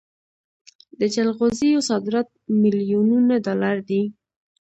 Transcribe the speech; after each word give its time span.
د 0.99 1.01
جلغوزیو 1.15 1.85
صادرات 1.89 2.27
میلیونونه 2.61 3.33
ډالر 3.45 3.75
دي. 3.89 4.03